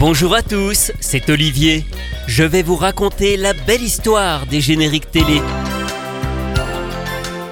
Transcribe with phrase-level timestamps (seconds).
[0.00, 1.84] Bonjour à tous, c'est Olivier.
[2.26, 5.42] Je vais vous raconter la belle histoire des génériques télé.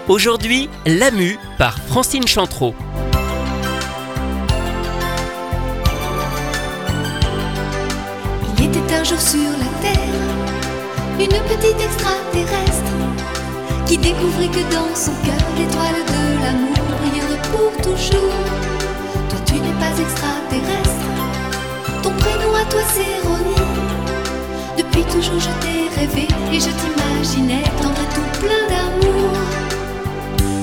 [0.08, 2.74] Aujourd'hui, L'Amu par Francine Chantreau.
[8.58, 9.98] Il était un jour sur la Terre
[11.20, 12.92] une petite extraterrestre
[13.86, 18.32] qui découvrit que dans son cœur l'étoile de l'amour brillerait pour toujours.
[19.28, 20.88] Toi tu n'es pas extraterrestre,
[22.71, 23.54] toi c'est Ronnie.
[24.76, 29.32] Depuis toujours je t'ai rêvé et je t'imaginais tendre et tout plein d'amour.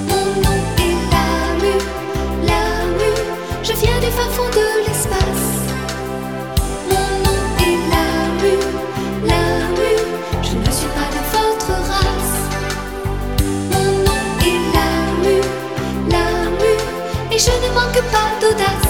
[0.10, 1.76] Mon nom est Lamu,
[2.48, 3.12] Lamu,
[3.64, 5.50] je viens du fin fond de l'espace.
[6.92, 8.56] Mon nom est Lamu,
[9.30, 9.94] Lamu,
[10.44, 12.38] je ne suis pas de votre race.
[13.72, 15.38] Mon nom est Lamu,
[16.10, 16.74] Lamu,
[17.32, 18.85] et je ne manque pas d'audace.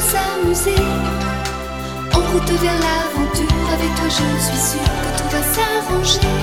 [0.00, 0.82] S'amuser.
[2.14, 6.34] En route vers l'aventure, avec toi je suis sûre que tout va s'arranger.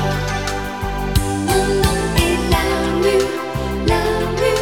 [1.48, 3.18] Mon nom est Lamu,
[3.88, 4.54] Lamu,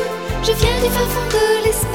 [0.44, 1.95] je viens du fin fond de l'espace.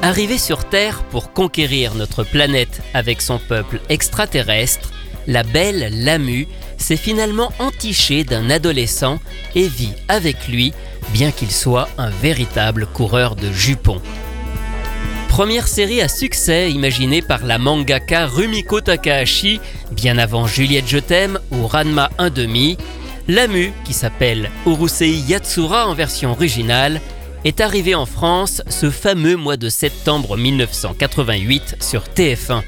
[0.00, 4.92] Arrivée sur Terre pour conquérir notre planète avec son peuple extraterrestre,
[5.26, 9.18] la belle Lamu s'est finalement entichée d'un adolescent
[9.56, 10.72] et vit avec lui,
[11.12, 14.00] bien qu'il soit un véritable coureur de jupons.
[15.28, 19.60] Première série à succès imaginée par la mangaka Rumiko Takahashi,
[19.90, 22.78] bien avant Juliette Je t'aime ou Ranma 1,5,
[23.26, 27.00] Lamu, qui s'appelle Urusei Yatsura en version originale,
[27.44, 32.62] est arrivé en France ce fameux mois de septembre 1988 sur TF1.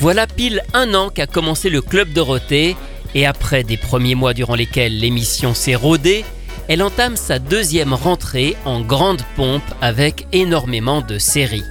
[0.00, 2.76] Voilà pile un an qu'a commencé le Club Dorothée,
[3.14, 6.24] et après des premiers mois durant lesquels l'émission s'est rodée,
[6.68, 11.64] elle entame sa deuxième rentrée en grande pompe avec énormément de séries.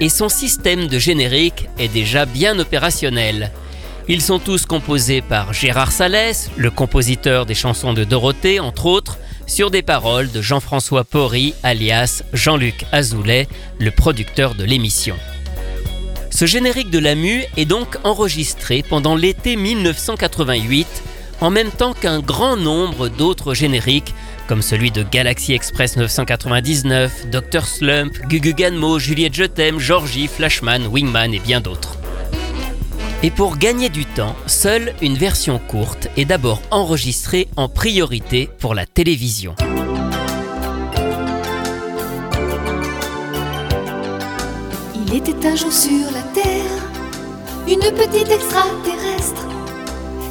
[0.00, 3.50] Et son système de générique est déjà bien opérationnel.
[4.06, 9.18] Ils sont tous composés par Gérard Salès, le compositeur des chansons de Dorothée entre autres,
[9.48, 13.48] sur des paroles de Jean-François Porry alias Jean-Luc Azoulay,
[13.80, 15.16] le producteur de l'émission.
[16.30, 20.86] Ce générique de Lamu est donc enregistré pendant l'été 1988,
[21.40, 24.14] en même temps qu'un grand nombre d'autres génériques,
[24.46, 31.34] comme celui de Galaxy Express 999, Dr Slump, Gugu Ganmo, Juliette Je Georgie, Flashman, Wingman
[31.34, 31.97] et bien d'autres.
[33.22, 38.74] Et pour gagner du temps, seule une version courte est d'abord enregistrée en priorité pour
[38.74, 39.56] la télévision.
[44.94, 46.68] Il était un jour sur la Terre
[47.70, 49.46] une petite extraterrestre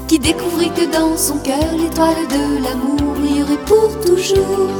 [0.08, 4.72] qui découvrit que dans son cœur l'étoile de l'amour brillerait pour toujours.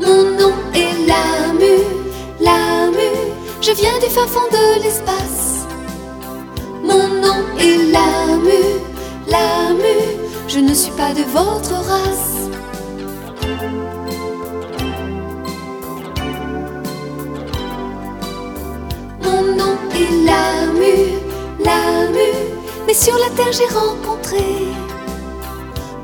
[0.00, 1.82] Mon nom est Lamu,
[2.40, 3.10] Lamu,
[3.60, 5.35] je viens du fin fond de l'espace.
[7.26, 8.62] Mon nom est Lamu,
[9.26, 9.98] Lamu,
[10.46, 12.50] je ne suis pas de votre race.
[19.22, 21.18] Mon nom est Lamu,
[21.64, 22.30] Lamu,
[22.86, 24.46] mais sur la terre j'ai rencontré.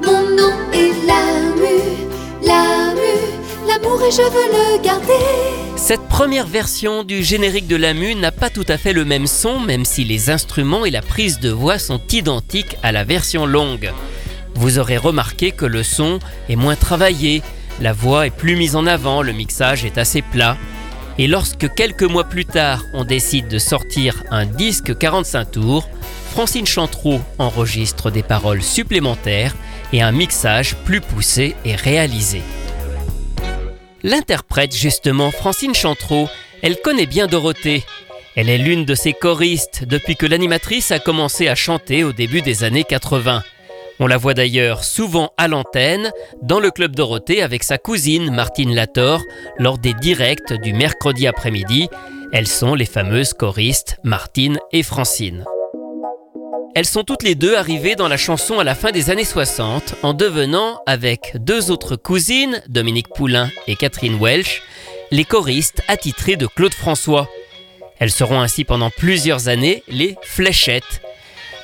[0.05, 1.79] Mon nom est Lamu,
[2.43, 3.15] Lamu,
[3.73, 5.62] amour et je veux le garder.
[5.83, 9.27] Cette première version du générique de la Mu n'a pas tout à fait le même
[9.27, 13.47] son, même si les instruments et la prise de voix sont identiques à la version
[13.47, 13.91] longue.
[14.55, 17.43] Vous aurez remarqué que le son est moins travaillé,
[17.81, 20.57] la voix est plus mise en avant, le mixage est assez plat.
[21.19, 25.89] Et lorsque quelques mois plus tard on décide de sortir un disque 45 tours,
[26.31, 29.57] Francine Chantreau enregistre des paroles supplémentaires
[29.93, 32.41] et un mixage plus poussé et réalisé.
[34.03, 36.29] L'interprète justement, Francine Chantreau,
[36.63, 37.85] elle connaît bien Dorothée.
[38.35, 42.41] Elle est l'une de ses choristes depuis que l'animatrice a commencé à chanter au début
[42.41, 43.43] des années 80.
[44.01, 46.11] On la voit d'ailleurs souvent à l'antenne,
[46.43, 49.23] dans le club Dorothée avec sa cousine Martine Lator,
[49.59, 51.89] lors des directs du mercredi après-midi.
[52.33, 55.45] Elles sont les fameuses choristes Martine et Francine.
[56.75, 59.97] Elles sont toutes les deux arrivées dans la chanson à la fin des années 60
[60.03, 64.63] en devenant, avec deux autres cousines, Dominique Poulain et Catherine Welch,
[65.11, 67.29] les choristes attitrés de Claude François.
[67.99, 71.03] Elles seront ainsi pendant plusieurs années les fléchettes.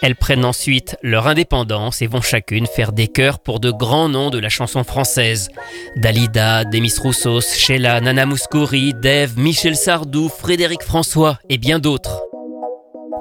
[0.02, 4.28] Elles prennent ensuite leur indépendance et vont chacune faire des chœurs pour de grands noms
[4.28, 5.48] de la chanson française.
[5.96, 12.22] Dalida, Demis Roussos, Sheila, Nana Mouskouri, Dave, Michel Sardou, Frédéric François et bien d'autres.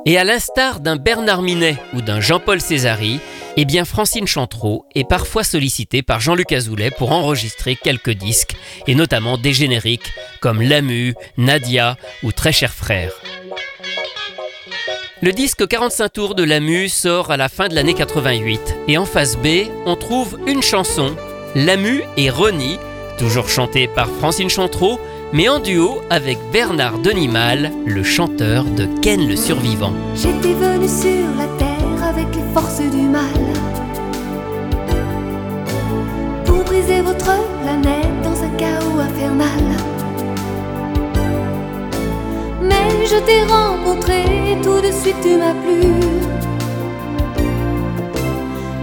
[0.05, 3.19] Et à l'instar d'un Bernard Minet ou d'un Jean-Paul Césari,
[3.57, 8.55] eh bien Francine Chantreau est parfois sollicitée par Jean-Luc Azoulay pour enregistrer quelques disques,
[8.87, 13.11] et notamment des génériques comme Lamu, Nadia ou Très cher frère.
[15.21, 19.05] Le disque 45 tours de Lamu sort à la fin de l'année 88 et en
[19.05, 21.15] face B, on trouve une chanson,
[21.55, 22.77] Lamu et Ronnie,
[23.17, 24.99] toujours chantée par Francine Chantreau,
[25.33, 29.93] mais en duo avec Bernard Denimal, le chanteur de Ken le Survivant.
[30.15, 33.21] J'étais venu sur la terre avec les forces du mal
[36.45, 39.63] pour briser votre planète dans un chaos infernal.
[42.61, 44.21] Mais je t'ai rencontré
[44.51, 45.81] et tout de suite tu m'as plu.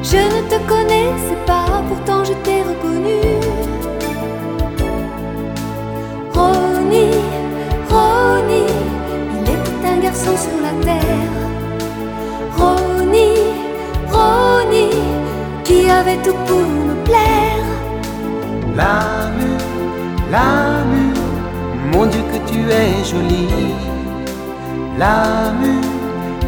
[0.03, 3.04] Je ne te connaissais pas, pourtant je t'ai reconnu.
[16.23, 17.67] Tout pour me plaire.
[18.77, 19.61] L'amour,
[20.31, 21.23] l'amour,
[21.93, 23.75] mon Dieu que tu es jolie.
[24.99, 25.85] L'amour,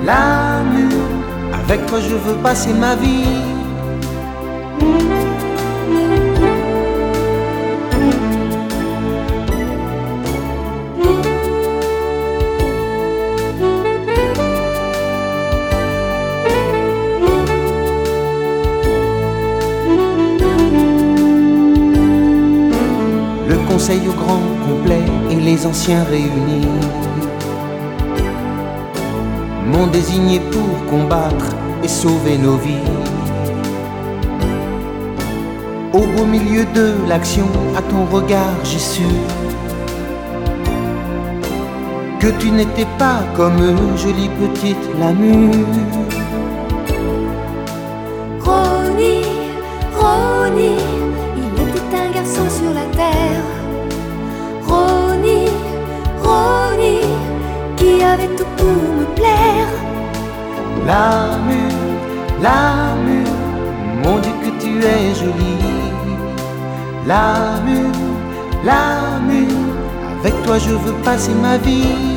[0.04, 1.08] l'amour,
[1.52, 3.35] avec toi je veux passer ma vie.
[23.94, 26.66] Au grand complet et les anciens réunis
[29.64, 31.54] m'ont désigné pour combattre
[31.84, 32.90] et sauver nos vies.
[35.92, 37.46] Au beau milieu de l'action,
[37.76, 39.04] à ton regard, j'ai su
[42.18, 45.50] que tu n'étais pas comme eux, jolie petite Lamu.
[48.40, 49.26] Ronnie,
[49.96, 50.82] Ronnie,
[51.36, 53.65] il était un garçon sur la terre.
[57.96, 59.70] Qui avait tout pour me plaire.
[60.86, 61.72] L'amour,
[62.42, 63.32] l'amour,
[64.02, 65.64] mon Dieu que tu es jolie.
[67.06, 67.92] L'amour,
[68.64, 69.56] l'amour,
[70.20, 72.15] avec toi je veux passer ma vie.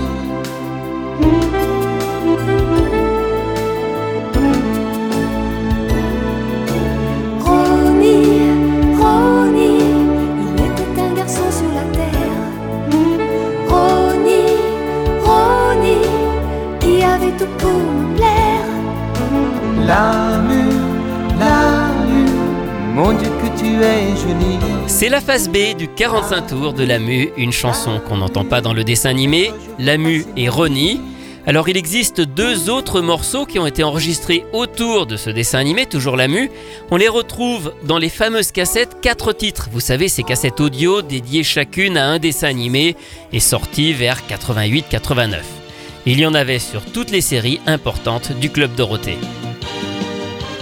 [25.10, 28.74] C'est la phase B du 45 tours de Lamu, une chanson qu'on n'entend pas dans
[28.74, 31.02] le dessin animé, Lamu et Ronnie.
[31.48, 35.88] Alors il existe deux autres morceaux qui ont été enregistrés autour de ce dessin animé,
[35.88, 36.52] toujours Lamu.
[36.92, 39.70] On les retrouve dans les fameuses cassettes, quatre titres.
[39.72, 42.96] Vous savez, ces cassettes audio dédiées chacune à un dessin animé
[43.34, 45.38] et sorties vers 88-89.
[46.06, 49.18] Il y en avait sur toutes les séries importantes du Club Dorothée.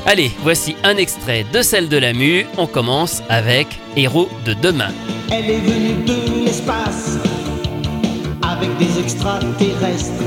[0.10, 2.46] Allez, voici un extrait de celle de Lamu.
[2.58, 4.88] On commence avec Héros de demain.
[5.30, 7.18] Elle est venue de l'espace
[8.42, 10.24] avec des extraterrestres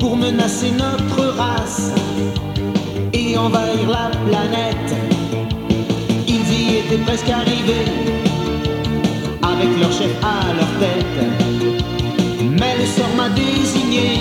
[0.00, 1.92] pour menacer notre race
[3.12, 4.96] et envahir la planète.
[6.26, 7.86] Ils y étaient presque arrivés,
[9.42, 11.06] avec leur chef à leur tête.
[12.40, 14.18] Mais le sort m'a désigné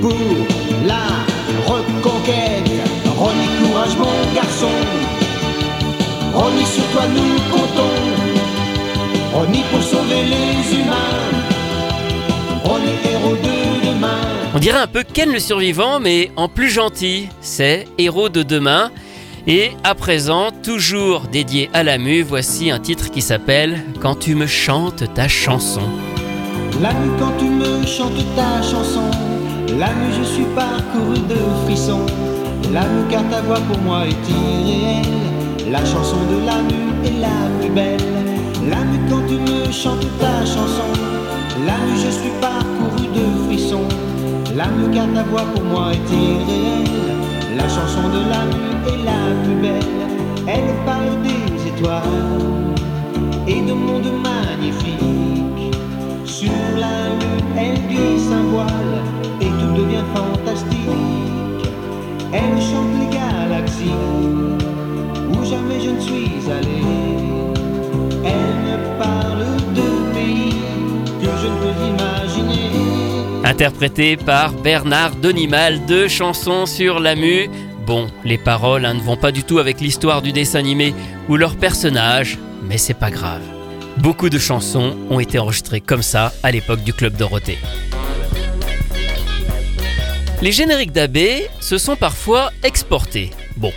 [0.00, 0.16] pour
[0.86, 1.04] la
[1.66, 2.67] reconquête.
[3.88, 4.68] Courage mon garçon,
[6.34, 10.94] Remis sur toi nous comptons, Remis pour sauver les humains,
[12.64, 14.18] Remis héros de demain.
[14.54, 17.28] On dirait un peu Ken le survivant, mais en plus gentil.
[17.40, 18.90] C'est Héros de demain.
[19.46, 24.34] Et à présent, toujours dédié à la mue, voici un titre qui s'appelle Quand tu
[24.34, 25.82] me chantes ta chanson.
[26.82, 29.10] La nuit quand tu me chantes ta chanson,
[29.78, 32.06] la nuit je suis parcouru de frissons.
[32.72, 37.48] La car ta voix pour moi est irréelle, la chanson de la nuit est la
[37.58, 38.00] plus belle.
[38.68, 40.90] La nuit quand tu me chantes ta chanson,
[41.66, 43.88] la nuit je suis parcouru de frissons.
[44.54, 46.88] La car ta voix pour moi est irréelle.
[47.56, 50.00] La chanson de la nuit est la plus belle.
[50.46, 52.02] Elle parle des étoiles
[53.46, 55.74] et de monde magnifique.
[56.26, 59.02] Sur la lune, elle glisse un voile
[59.40, 61.17] et tout devient fantastique.
[62.32, 62.58] Elle.
[73.58, 77.50] Interprété par Bernard Donimal, deux chansons sur la mue.
[77.86, 80.94] Bon, les paroles hein, ne vont pas du tout avec l'histoire du dessin animé
[81.28, 83.42] ou leurs personnages, mais c'est pas grave.
[83.96, 87.58] Beaucoup de chansons ont été enregistrées comme ça à l'époque du Club Dorothée.
[90.40, 91.18] Les génériques d'AB
[91.60, 93.30] se sont parfois exportés.
[93.56, 93.72] Bon,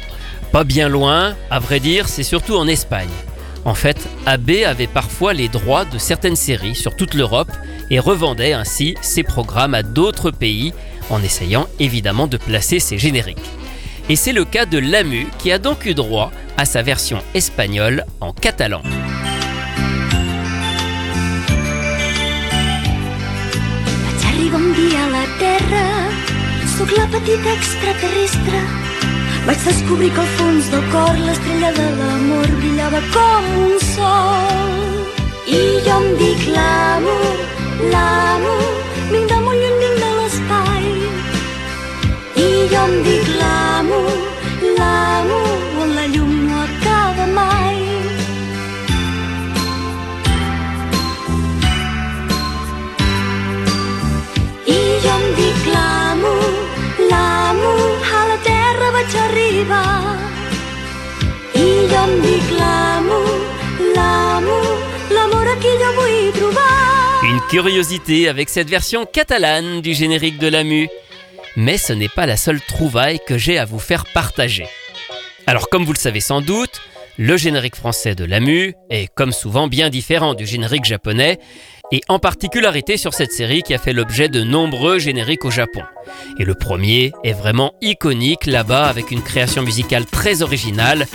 [0.52, 3.10] pas bien loin, à vrai dire, c'est surtout en Espagne.
[3.66, 7.52] En fait, AB avait parfois les droits de certaines séries sur toute l'Europe
[7.90, 10.72] et revendait ainsi ses programmes à d'autres pays
[11.10, 13.38] en essayant évidemment de placer ses génériques.
[14.08, 18.06] Et c'est le cas de Lamu qui a donc eu droit à sa version espagnole
[18.20, 18.82] en catalan.
[26.82, 28.60] Sóc la petita extraterrestre.
[29.46, 34.66] Vaig descobrir que al fons del cor l'estrella de l'amor brillava com un sol.
[35.60, 37.16] I jo em dic l'amo,
[37.94, 38.58] l'amo,
[39.14, 40.92] vinc de molt lluny, vinc de l'espai.
[42.48, 44.31] I jo em dic l'amo, l'amo,
[67.24, 70.90] Une curiosité avec cette version catalane du générique de Lamu.
[71.56, 74.66] Mais ce n'est pas la seule trouvaille que j'ai à vous faire partager.
[75.46, 76.82] Alors comme vous le savez sans doute,
[77.18, 81.40] le générique français de Lamu est comme souvent bien différent du générique japonais,
[81.92, 85.82] et en particularité sur cette série qui a fait l'objet de nombreux génériques au Japon.
[86.40, 91.06] Et le premier est vraiment iconique là-bas avec une création musicale très originale,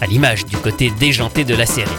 [0.00, 1.90] à l'image du côté déjanté de la série.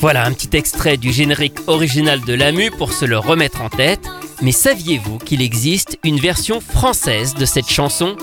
[0.00, 4.00] Voilà un petit extrait du générique original de Lamu pour se le remettre en tête.
[4.40, 8.16] Mais saviez-vous qu'il existe une version française de cette chanson?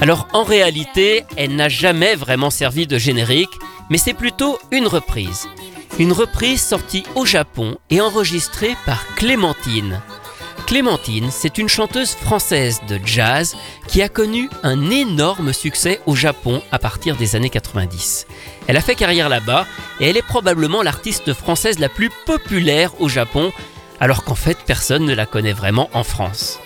[0.00, 3.50] Alors en réalité, elle n'a jamais vraiment servi de générique,
[3.90, 5.46] mais c'est plutôt une reprise.
[5.98, 10.00] Une reprise sortie au Japon et enregistrée par Clémentine.
[10.66, 13.56] Clémentine, c'est une chanteuse française de jazz
[13.86, 18.26] qui a connu un énorme succès au Japon à partir des années 90.
[18.66, 19.64] Elle a fait carrière là-bas
[20.00, 23.52] et elle est probablement l'artiste française la plus populaire au Japon,
[24.00, 26.58] alors qu'en fait personne ne la connaît vraiment en France.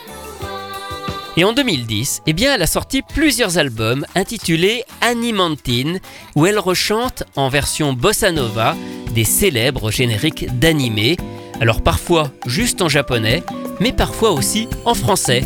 [1.37, 6.01] Et en 2010, eh elle a sorti plusieurs albums intitulés Animantine,
[6.37, 8.77] où elle rechante en version bossa nova
[9.15, 11.19] des célèbres génériques d'animés,
[11.61, 13.45] alors parfois juste en japonais,
[13.81, 15.43] mais parfois aussi en français.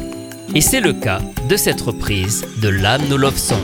[0.55, 3.59] Et c'est le cas de cette reprise de l'âme No Love Song.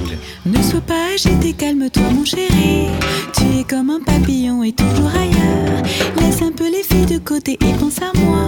[0.47, 2.89] Ne sois pas agité, calme-toi mon chéri.
[3.35, 5.83] Tu es comme un papillon et toujours ailleurs.
[6.21, 8.47] Laisse un peu les filles de côté et pense à moi.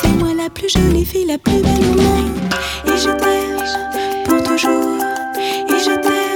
[0.00, 2.30] C'est moi la plus jolie fille, la plus belle au monde.
[2.86, 4.98] Et je t'aime pour toujours.
[5.68, 6.31] Et je t'aime,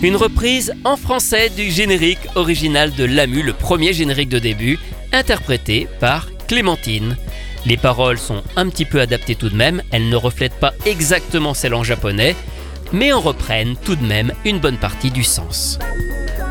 [0.00, 4.78] Une reprise en français du générique original de Lamu, le premier générique de début,
[5.12, 7.16] interprété par Clémentine.
[7.66, 11.52] Les paroles sont un petit peu adaptées tout de même, elles ne reflètent pas exactement
[11.52, 12.36] celles en japonais,
[12.92, 15.80] mais en reprennent tout de même une bonne partie du sens.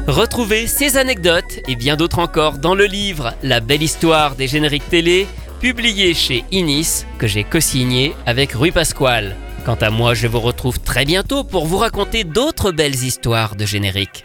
[0.08, 4.90] Retrouvez ces anecdotes et bien d'autres encore dans le livre La belle histoire des génériques
[4.90, 5.26] télé,
[5.62, 9.38] publié chez Inis, que j'ai co-signé avec Rui Pasquale.
[9.68, 13.66] Quant à moi, je vous retrouve très bientôt pour vous raconter d'autres belles histoires de
[13.66, 14.24] génériques.